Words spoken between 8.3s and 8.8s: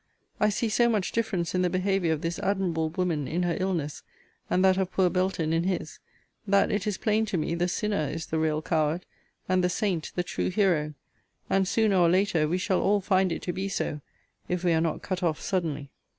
real